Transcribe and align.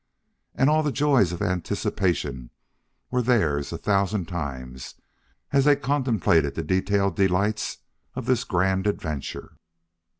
And 0.55 0.67
all 0.67 0.81
the 0.81 0.91
joys 0.91 1.31
of 1.31 1.43
anticipation 1.43 2.49
were 3.11 3.21
theirs 3.21 3.71
a 3.71 3.77
thousand 3.77 4.25
times 4.27 4.95
as 5.51 5.65
they 5.65 5.75
contemplated 5.75 6.55
the 6.55 6.63
detailed 6.63 7.15
delights 7.15 7.77
of 8.15 8.25
this 8.25 8.43
grand 8.43 8.87
adventure. 8.87 9.57